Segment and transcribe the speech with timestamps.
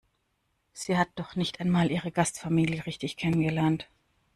[0.73, 3.87] Sie hat noch nicht einmal ihre Gastfamilie richtig kennengelernt.